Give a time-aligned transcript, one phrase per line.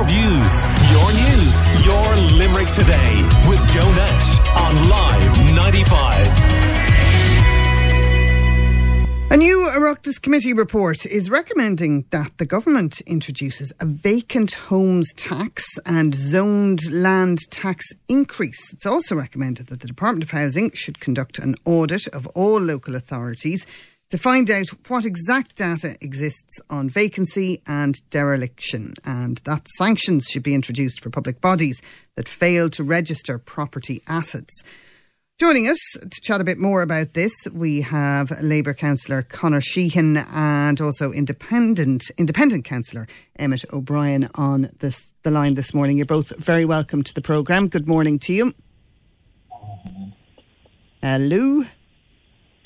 [0.00, 6.70] your views, your news, your Limerick today with Joe Nash on Live 95.
[9.32, 15.66] A new Oireachtas committee report is recommending that the government introduces a vacant homes tax
[15.84, 18.72] and zoned land tax increase.
[18.72, 22.94] It's also recommended that the Department of Housing should conduct an audit of all local
[22.96, 23.66] authorities
[24.10, 30.42] to find out what exact data exists on vacancy and dereliction, and that sanctions should
[30.42, 31.80] be introduced for public bodies
[32.16, 34.64] that fail to register property assets.
[35.38, 40.18] Joining us to chat a bit more about this, we have Labour councillor Conor Sheehan
[40.18, 43.06] and also independent independent councillor
[43.38, 45.96] Emmett O'Brien on this, the line this morning.
[45.96, 47.68] You're both very welcome to the programme.
[47.68, 48.52] Good morning to you.
[51.00, 51.64] Hello.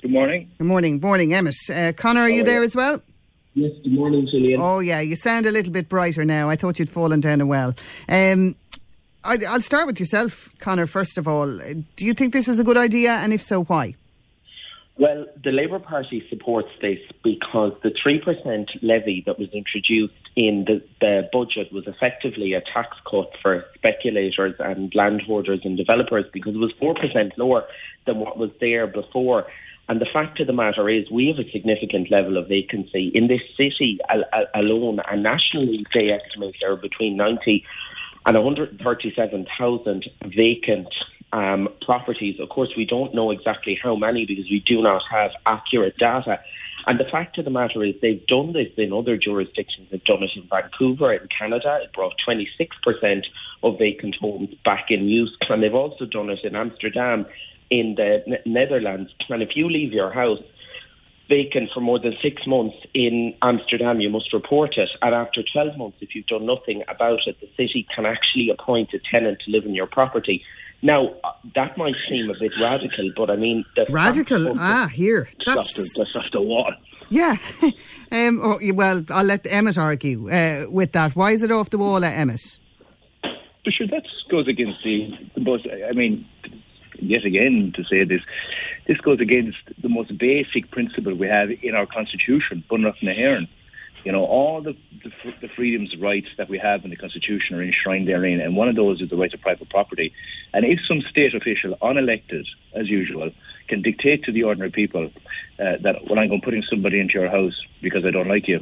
[0.05, 0.51] Good morning.
[0.59, 1.01] Good morning.
[1.01, 1.57] Morning, Emmett.
[1.75, 3.01] Uh, Conor, are you there as well?
[3.55, 4.61] Yes, good morning, Gillian.
[4.61, 6.51] Oh, yeah, you sound a little bit brighter now.
[6.51, 7.69] I thought you'd fallen down a well.
[8.07, 8.55] Um,
[9.25, 11.47] I, I'll start with yourself, Conor, first of all.
[11.97, 13.95] Do you think this is a good idea, and if so, why?
[14.99, 20.85] Well, the Labour Party supports this because the 3% levy that was introduced in the,
[21.01, 26.59] the, budget was effectively a tax cut for speculators and landholders and developers because it
[26.59, 27.65] was 4% lower
[28.07, 29.47] than what was there before.
[29.89, 33.29] And the fact of the matter is, we have a significant level of vacancy in
[33.29, 37.65] this city al- al- alone, and nationally, they estimate there are between 90
[38.27, 40.89] and 137,000 vacant
[41.35, 42.41] um, properties.
[42.41, 46.41] Of course, we don't know exactly how many because we do not have accurate data.
[46.87, 49.89] And the fact of the matter is, they've done this in other jurisdictions.
[49.91, 51.81] They've done it in Vancouver, in Canada.
[51.83, 53.25] It brought 26%
[53.63, 55.35] of vacant homes back in use.
[55.49, 57.27] And they've also done it in Amsterdam,
[57.75, 59.11] in the Netherlands.
[59.29, 60.39] And if you leave your house
[61.29, 64.91] vacant for more than six months in Amsterdam, you must report it.
[65.03, 68.91] And after 12 months, if you've done nothing about it, the city can actually appoint
[68.95, 70.45] a tenant to live in your property.
[70.83, 71.15] Now,
[71.55, 73.65] that might seem a bit radical, but I mean...
[73.91, 74.53] Radical?
[74.59, 75.29] Ah, here.
[75.45, 76.73] That's, that's off the wall.
[77.09, 77.37] Yeah.
[78.13, 81.17] um, oh, well, I'll let Emmett argue uh, with that.
[81.17, 82.59] Why is it off the wall, uh, Emmett?
[83.65, 85.61] But sure, that goes against the, the bus.
[85.89, 86.27] I mean,
[87.01, 88.23] yet again to say this,
[88.87, 93.49] this goes against the most basic principle we have in our constitution, Bunreacht na hÉireann.
[94.05, 95.11] You know, all the, the,
[95.41, 98.77] the freedoms, rights that we have in the Constitution are enshrined therein, and one of
[98.77, 100.13] those is the right to private property.
[100.53, 102.45] And if some state official, unelected
[102.75, 103.31] as usual,
[103.67, 105.07] can dictate to the ordinary people
[105.59, 108.47] uh, that well, I'm going to put somebody into your house because I don't like
[108.47, 108.61] you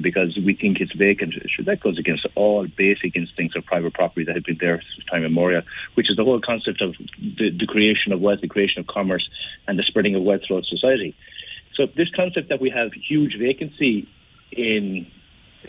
[0.00, 1.34] because we think it's vacant,
[1.64, 5.24] that goes against all basic instincts of private property that have been there since time
[5.24, 5.62] immemorial,
[5.94, 9.28] which is the whole concept of the, the creation of wealth, the creation of commerce,
[9.66, 11.14] and the spreading of wealth throughout society.
[11.74, 14.08] So this concept that we have huge vacancy
[14.50, 15.06] in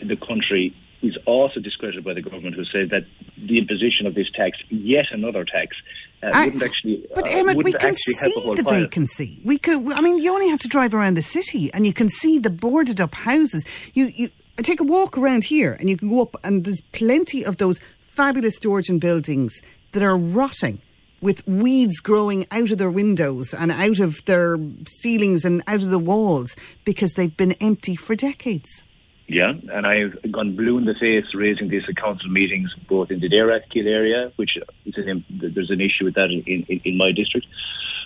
[0.02, 3.04] the country is also discredited by the government, who said that
[3.36, 5.76] the imposition of this tax, yet another tax,
[6.22, 7.06] uh, I, wouldn't actually.
[7.14, 9.40] But uh, Emmett, we can see the, the vacancy.
[9.44, 9.92] We could.
[9.92, 12.50] I mean, you only have to drive around the city, and you can see the
[12.50, 13.64] boarded up houses.
[13.94, 14.28] You you
[14.58, 17.80] take a walk around here, and you can go up, and there's plenty of those
[18.00, 19.60] fabulous Georgian buildings
[19.92, 20.80] that are rotting
[21.20, 25.90] with weeds growing out of their windows and out of their ceilings and out of
[25.90, 26.54] the walls
[26.84, 28.84] because they've been empty for decades.
[29.26, 33.20] Yeah, and I've gone blue in the face raising this at council meetings, both in
[33.20, 37.10] the Daraskill area, which is an, there's an issue with that in, in, in, my
[37.10, 37.46] district,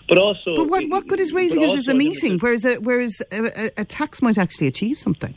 [0.08, 0.54] but also.
[0.54, 3.84] But what, what good is raising it as a meeting, whereas a, whereas a, a,
[3.84, 5.34] tax might actually achieve something?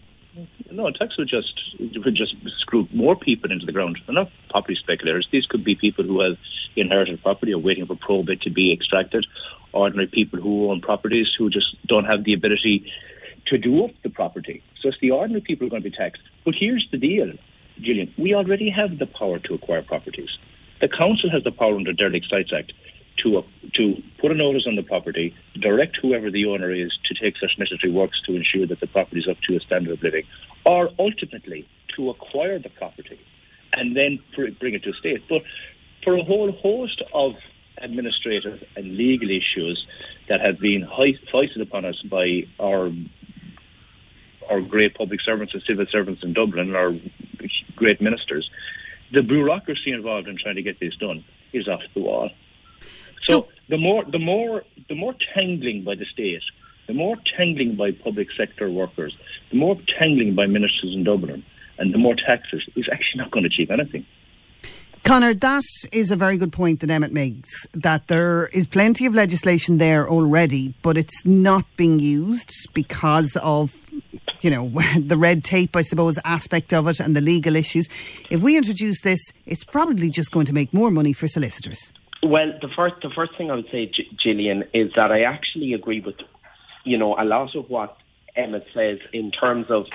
[0.70, 3.98] No, a tax would just would just screw more people into the ground.
[4.06, 5.28] They're not property speculators.
[5.32, 6.38] These could be people who have
[6.76, 9.26] inherited property or waiting for probate to be extracted.
[9.74, 12.92] Ordinary people who own properties who just don't have the ability
[13.52, 14.64] to do up the property.
[14.82, 16.22] So it's the ordinary people who are going to be taxed.
[16.46, 17.34] But here's the deal,
[17.80, 18.14] Gillian.
[18.18, 20.30] We already have the power to acquire properties.
[20.80, 22.72] The council has the power under the Derelict Sites Act
[23.24, 23.42] to uh,
[23.76, 27.52] to put a notice on the property, direct whoever the owner is to take such
[27.60, 30.24] necessary works to ensure that the property is up to a standard of living,
[30.66, 33.20] or ultimately to acquire the property
[33.74, 34.20] and then
[34.60, 35.24] bring it to state.
[35.30, 35.44] But
[36.04, 37.34] for a whole host of
[37.78, 39.86] administrative and legal issues
[40.30, 40.88] that have been
[41.32, 42.92] foisted upon us by our
[44.52, 46.94] our great public servants and civil servants in Dublin, our
[47.76, 48.50] great ministers,
[49.12, 52.30] the bureaucracy involved in trying to get this done is off the wall.
[53.22, 56.44] So, so the more the more the more tangling by the state,
[56.88, 59.16] the more tangling by public sector workers,
[59.52, 61.44] the more tangling by ministers in Dublin,
[61.78, 64.06] and the more taxes is actually not going to achieve anything.
[65.04, 69.16] Conor, that is a very good point that Emmett makes, that there is plenty of
[69.16, 73.92] legislation there already, but it's not being used because of
[74.42, 77.88] you know, the red tape, I suppose, aspect of it and the legal issues.
[78.30, 81.94] If we introduce this, it's probably just going to make more money for solicitors.
[82.24, 85.74] Well, the first the first thing I would say, G- Gillian, is that I actually
[85.74, 86.16] agree with,
[86.84, 87.98] you know, a lot of what
[88.36, 89.88] Emma says in terms of,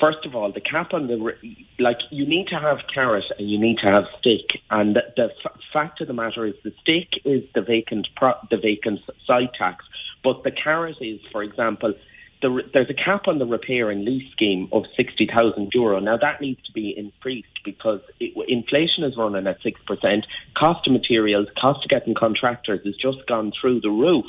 [0.00, 1.34] first of all, the cap on the
[1.78, 5.30] like you need to have carrot and you need to have stick, and the, the
[5.44, 9.54] f- fact of the matter is the stick is the vacant pro- the vacant site
[9.54, 9.84] tax,
[10.24, 11.94] but the carrot is, for example,
[12.40, 15.98] the, there's a cap on the repair and lease scheme of 60,000 euro.
[16.00, 20.22] Now that needs to be increased because it, inflation is running at 6%.
[20.56, 24.26] Cost of materials, cost of getting contractors has just gone through the roof.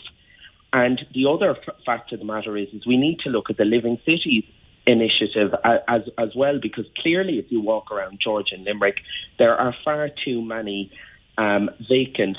[0.74, 3.58] And the other f- fact of the matter is, is we need to look at
[3.58, 4.44] the Living Cities
[4.88, 5.54] initiative
[5.88, 8.98] as, as well because clearly if you walk around Georgian Limerick,
[9.38, 10.92] there are far too many
[11.38, 12.38] um, vacant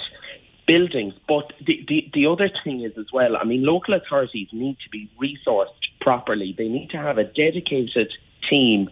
[0.71, 1.15] buildings.
[1.27, 4.91] But the, the, the other thing is as well, I mean, local authorities need to
[4.91, 5.67] be resourced
[6.01, 6.55] properly.
[6.57, 8.13] They need to have a dedicated
[8.49, 8.89] team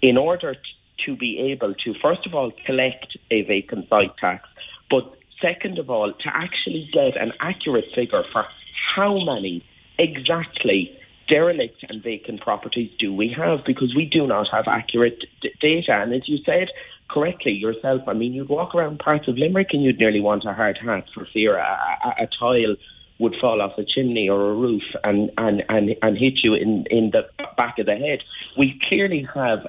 [0.00, 0.56] in order
[1.04, 4.48] to be able to, first of all, collect a vacant site tax,
[4.90, 8.46] but second of all, to actually get an accurate figure for
[8.94, 9.62] how many
[9.98, 10.96] exactly
[11.28, 15.92] derelict and vacant properties do we have because we do not have accurate d- data.
[15.92, 16.68] And as you said,
[17.14, 18.02] correctly yourself.
[18.08, 21.04] I mean, you'd walk around parts of Limerick and you'd nearly want a hard hat
[21.14, 22.74] for fear a, a, a tile
[23.20, 26.84] would fall off a chimney or a roof and, and, and, and hit you in,
[26.90, 27.22] in the
[27.56, 28.18] back of the head.
[28.58, 29.60] We clearly have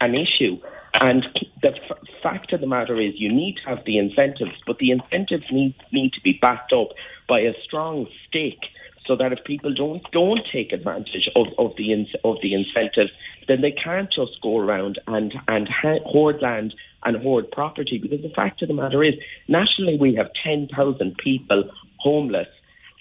[0.00, 0.58] an issue.
[1.02, 1.26] And
[1.62, 4.92] the f- fact of the matter is, you need to have the incentives, but the
[4.92, 6.88] incentives need need to be backed up
[7.28, 8.64] by a strong stake
[9.06, 13.10] so that if people don't don't take advantage of, of the in, of the incentives,
[13.50, 15.68] then they can't just go around and and
[16.04, 16.74] hoard land
[17.04, 17.98] and hoard property.
[17.98, 19.14] Because the fact of the matter is,
[19.48, 21.64] nationally we have ten thousand people
[21.98, 22.48] homeless.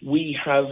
[0.03, 0.65] We have,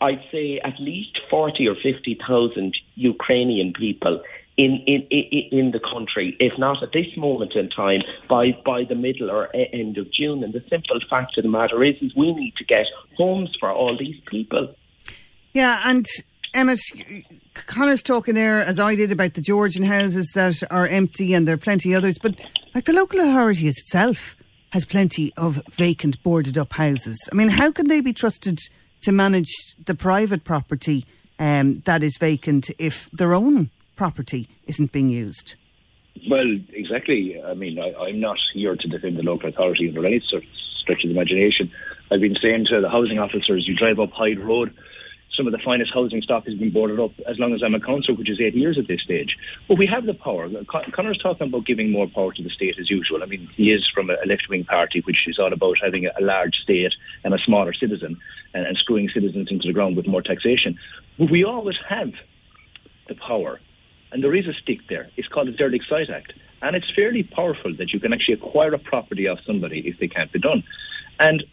[0.00, 4.22] I'd say, at least forty or fifty thousand Ukrainian people
[4.56, 8.84] in, in, in, in the country, if not at this moment in time, by, by
[8.84, 10.44] the middle or end of June.
[10.44, 12.86] And the simple fact of the matter is, is we need to get
[13.16, 14.74] homes for all these people.
[15.52, 16.06] Yeah, and
[16.54, 16.80] Emmett,
[17.54, 21.56] Conor's talking there, as I did, about the Georgian houses that are empty, and there
[21.56, 22.16] are plenty others.
[22.18, 22.40] But
[22.74, 24.36] like the local authority itself
[24.70, 27.18] has plenty of vacant, boarded up houses.
[27.32, 28.58] I mean, how can they be trusted
[29.02, 29.52] to manage
[29.84, 31.04] the private property
[31.38, 35.56] um, that is vacant if their own property isn't being used?
[36.28, 37.40] Well, exactly.
[37.42, 41.08] I mean, I, am not here to defend the local authority under any stretch of
[41.08, 41.70] the imagination.
[42.10, 44.72] I've been saying to the housing officers, you drive up Hyde Road,
[45.36, 47.80] some of the finest housing stock has been boarded up as long as I'm a
[47.80, 49.36] councillor, which is eight years at this stage.
[49.68, 50.48] But we have the power.
[50.66, 53.22] Con- Conor's talking about giving more power to the state as usual.
[53.22, 56.12] I mean, he is from a left wing party, which is all about having a,
[56.20, 56.92] large state
[57.24, 58.18] and a smaller citizen
[58.54, 60.78] and, and screwing citizens into the ground with more taxation.
[61.18, 62.12] But we always have
[63.08, 63.60] the power.
[64.12, 65.10] And there is a stick there.
[65.16, 66.32] It's called the Derelict Site Act.
[66.62, 70.08] And it's fairly powerful that you can actually acquire a property off somebody if they
[70.08, 70.62] can't be done.
[71.20, 71.44] And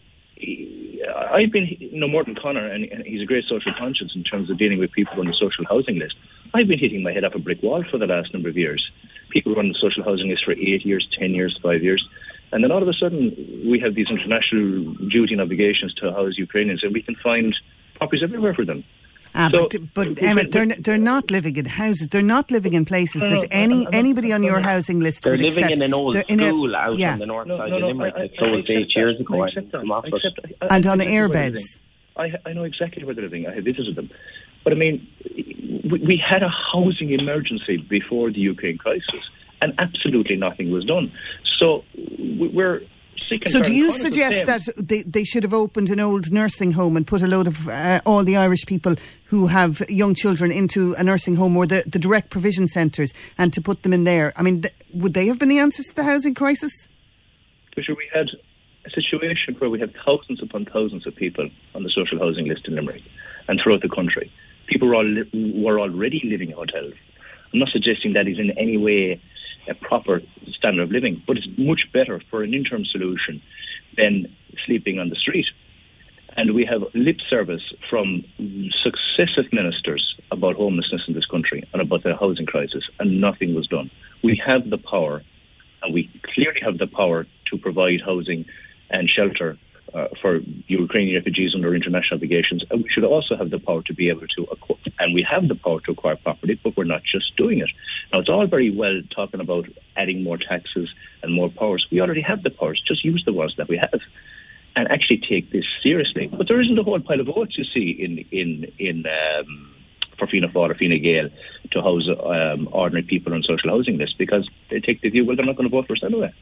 [0.42, 4.50] Uh, I've been, you know, Morton Connor, and he's a great social conscience in terms
[4.50, 6.14] of dealing with people on the social housing list.
[6.54, 8.90] I've been hitting my head up a brick wall for the last number of years.
[9.30, 12.06] People run the social housing list for eight years, ten years, five years.
[12.52, 13.34] And then all of a sudden,
[13.66, 17.56] we have these international duty and obligations to house Ukrainians, and we can find
[17.96, 18.84] properties everywhere for them.
[19.34, 22.08] Ah, so, but, but Emma, they're, they're not living in houses.
[22.08, 25.22] They're not living in places that uh, any uh, uh, anybody on your housing list
[25.22, 25.78] they're would living accept.
[25.78, 27.14] in an old in school a, out yeah.
[27.14, 29.42] on the north no, side no, no, of Limerick I, that sold eight years ago.
[29.42, 31.80] I accept, and, I I, and on air beds.
[32.16, 33.46] I, I know exactly where they're living.
[33.46, 34.10] I have visited them.
[34.64, 35.08] But I mean,
[35.90, 39.30] we, we had a housing emergency before the Ukraine crisis,
[39.62, 41.10] and absolutely nothing was done.
[41.58, 41.84] So
[42.18, 42.82] we're
[43.46, 47.06] so, do you suggest that they, they should have opened an old nursing home and
[47.06, 48.94] put a load of uh, all the Irish people
[49.26, 53.52] who have young children into a nursing home or the, the direct provision centres and
[53.52, 54.32] to put them in there?
[54.36, 56.88] I mean, th- would they have been the answers to the housing crisis?
[57.80, 58.28] Sure, we had
[58.84, 62.68] a situation where we had thousands upon thousands of people on the social housing list
[62.68, 63.02] in Limerick
[63.48, 64.30] and throughout the country.
[64.66, 66.94] People were, all li- were already living in hotels.
[67.52, 69.20] I'm not suggesting that is in any way
[69.68, 70.20] a proper
[70.52, 73.42] standard of living, but it's much better for an interim solution
[73.96, 74.34] than
[74.66, 75.46] sleeping on the street.
[76.36, 78.24] And we have lip service from
[78.82, 83.66] successive ministers about homelessness in this country and about the housing crisis, and nothing was
[83.66, 83.90] done.
[84.22, 85.22] We have the power,
[85.82, 88.46] and we clearly have the power to provide housing
[88.90, 89.58] and shelter
[89.94, 92.64] uh, for Ukrainian refugees under international obligations.
[92.70, 95.48] And we should also have the power to be able to acquire, and we have
[95.48, 97.70] the power to acquire property, but we're not just doing it.
[98.12, 100.88] Now, it's all very well talking about adding more taxes
[101.22, 101.86] and more powers.
[101.90, 102.82] We already have the powers.
[102.86, 104.00] Just use the ones that we have
[104.74, 106.28] and actually take this seriously.
[106.28, 109.74] But there isn't a whole pile of votes, you see, in, in, in, um,
[110.18, 111.28] for Fianna Fáil or Fine Gael
[111.72, 115.36] to house um, ordinary people on social housing list because they take the view, well,
[115.36, 116.32] they're not going to vote for us anyway.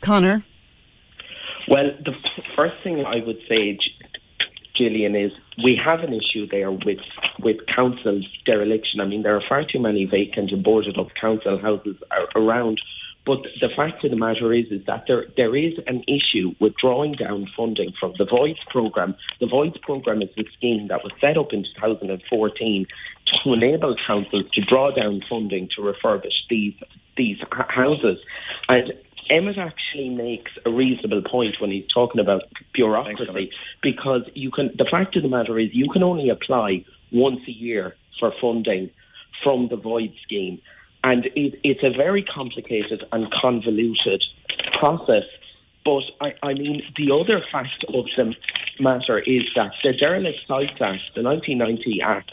[0.00, 0.44] Conor?
[1.68, 2.12] Well, the
[2.54, 3.78] first thing I would say,
[4.76, 5.32] Gillian, is
[5.62, 6.98] we have an issue there with
[7.40, 9.00] with council dereliction.
[9.00, 11.96] I mean, there are far too many vacant and boarded up council houses
[12.34, 12.80] around.
[13.26, 16.74] But the fact of the matter is, is that there there is an issue with
[16.80, 19.16] drawing down funding from the Voids program.
[19.40, 22.86] The Voids program is a scheme that was set up in 2014
[23.26, 26.74] to enable councils to draw down funding to refurbish these
[27.16, 28.18] these houses.
[28.68, 28.92] And
[29.30, 32.42] Emmett actually makes a reasonable point when he's talking about
[32.72, 33.50] bureaucracy
[33.82, 34.70] because you can.
[34.76, 38.90] The fact of the matter is, you can only apply once a year for funding
[39.42, 40.60] from the void scheme,
[41.04, 44.22] and it, it's a very complicated and convoluted
[44.72, 45.24] process.
[45.84, 48.34] But I, I mean, the other fact of the
[48.80, 52.32] matter is that the Derelict Sites Act, the 1990 Act,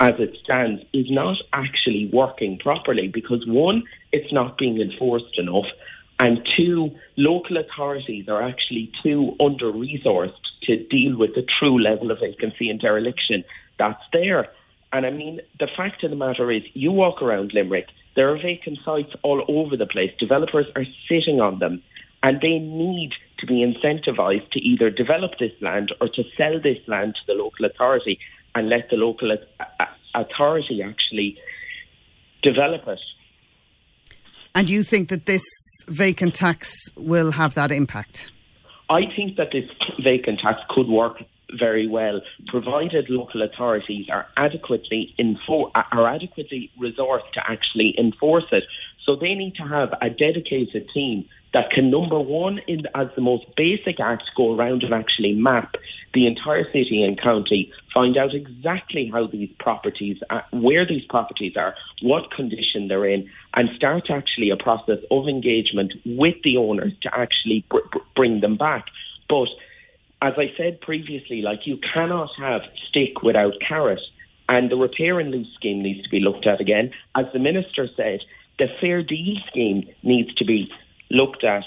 [0.00, 5.66] as it stands, is not actually working properly because one, it's not being enforced enough.
[6.20, 10.32] And two, local authorities are actually too under resourced
[10.64, 13.44] to deal with the true level of vacancy and dereliction
[13.78, 14.48] that's there.
[14.92, 18.36] And I mean, the fact of the matter is, you walk around Limerick, there are
[18.36, 20.10] vacant sites all over the place.
[20.18, 21.82] Developers are sitting on them,
[22.22, 26.78] and they need to be incentivised to either develop this land or to sell this
[26.88, 28.18] land to the local authority
[28.54, 29.36] and let the local
[30.14, 31.38] authority actually
[32.42, 33.00] develop it.
[34.58, 35.44] And you think that this
[35.86, 38.32] vacant tax will have that impact?
[38.90, 39.70] I think that this
[40.02, 41.22] vacant tax could work
[41.56, 48.64] very well, provided local authorities are adequately infor- are adequately resourced to actually enforce it.
[49.06, 51.24] So they need to have a dedicated team
[51.54, 55.76] that can number one in as the most basic act go around and actually map
[56.14, 61.54] the entire city and county, find out exactly how these properties, are, where these properties
[61.56, 66.92] are, what condition they're in, and start actually a process of engagement with the owners
[67.02, 68.84] to actually br- bring them back.
[69.28, 69.48] But
[70.22, 74.00] as I said previously, like you cannot have stick without carrot.
[74.48, 76.92] And the repair and lease scheme needs to be looked at again.
[77.16, 78.20] As the minister said,
[78.60, 80.70] the fair deal scheme needs to be
[81.10, 81.64] looked at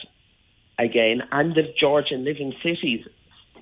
[0.79, 3.05] again, and the Georgian Living Cities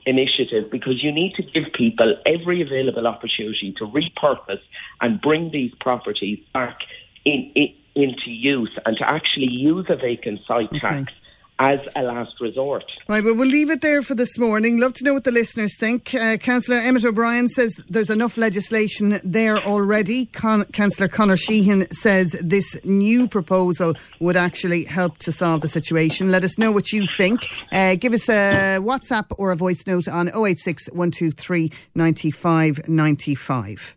[0.09, 4.61] initiative because you need to give people every available opportunity to repurpose
[5.01, 6.79] and bring these properties back
[7.25, 10.79] in, in, into use and to actually use a vacant site okay.
[10.79, 11.13] tax
[11.59, 12.85] as a last resort.
[13.07, 14.79] Right, well, we'll leave it there for this morning.
[14.79, 16.15] Love to know what the listeners think.
[16.15, 20.27] Uh, Councillor Emmett O'Brien says there's enough legislation there already.
[20.27, 26.31] Con- Councillor Conor Sheehan says this new proposal would actually help to solve the situation.
[26.31, 27.47] Let us know what you think.
[27.71, 33.95] Uh, give us a WhatsApp or a voice note on 086 123 95 95.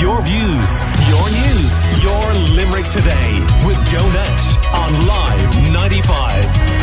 [0.00, 6.75] Your views, your news, your Limerick today with Joe Nash on Live 95.